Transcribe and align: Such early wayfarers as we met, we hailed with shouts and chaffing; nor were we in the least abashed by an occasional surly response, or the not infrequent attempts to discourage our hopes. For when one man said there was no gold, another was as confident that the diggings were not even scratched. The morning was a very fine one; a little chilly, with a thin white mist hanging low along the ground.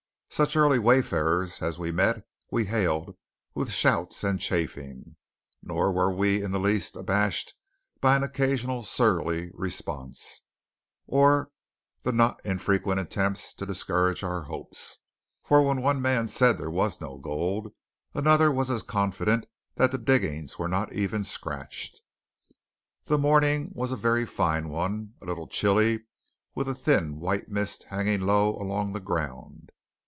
Such 0.33 0.55
early 0.55 0.79
wayfarers 0.79 1.61
as 1.61 1.77
we 1.77 1.91
met, 1.91 2.25
we 2.49 2.63
hailed 2.63 3.17
with 3.53 3.69
shouts 3.69 4.23
and 4.23 4.39
chaffing; 4.39 5.17
nor 5.61 5.91
were 5.91 6.09
we 6.11 6.41
in 6.41 6.51
the 6.51 6.59
least 6.59 6.95
abashed 6.95 7.53
by 7.99 8.15
an 8.15 8.23
occasional 8.23 8.83
surly 8.83 9.51
response, 9.53 10.41
or 11.05 11.51
the 12.03 12.13
not 12.13 12.41
infrequent 12.45 12.97
attempts 13.01 13.53
to 13.55 13.65
discourage 13.65 14.23
our 14.23 14.43
hopes. 14.43 14.99
For 15.43 15.61
when 15.63 15.81
one 15.81 16.01
man 16.01 16.29
said 16.29 16.57
there 16.57 16.71
was 16.71 17.01
no 17.01 17.17
gold, 17.17 17.73
another 18.13 18.53
was 18.53 18.69
as 18.71 18.83
confident 18.83 19.47
that 19.75 19.91
the 19.91 19.97
diggings 19.97 20.57
were 20.57 20.69
not 20.69 20.93
even 20.93 21.25
scratched. 21.25 21.99
The 23.03 23.17
morning 23.17 23.71
was 23.73 23.91
a 23.91 23.97
very 23.97 24.25
fine 24.25 24.69
one; 24.69 25.13
a 25.21 25.25
little 25.25 25.47
chilly, 25.47 26.05
with 26.55 26.69
a 26.69 26.73
thin 26.73 27.19
white 27.19 27.49
mist 27.49 27.83
hanging 27.89 28.21
low 28.21 28.55
along 28.55 28.93
the 28.93 29.01
ground. 29.01 29.73